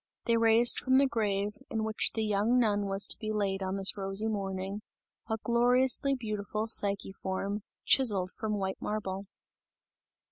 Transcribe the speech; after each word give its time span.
They 0.25 0.35
raised 0.35 0.79
from 0.79 0.95
the 0.95 1.05
grave, 1.05 1.59
in 1.69 1.83
which 1.83 2.13
the 2.15 2.23
young 2.25 2.57
nun 2.57 2.87
was 2.87 3.05
to 3.05 3.19
be 3.19 3.31
laid 3.31 3.61
on 3.61 3.75
this 3.75 3.95
rosy 3.95 4.27
morning, 4.27 4.81
a 5.29 5.37
gloriously 5.37 6.15
beautiful 6.15 6.65
Psyche 6.65 7.11
form, 7.11 7.61
chiseled 7.85 8.31
from 8.31 8.57
white 8.57 8.81
marble. 8.81 9.25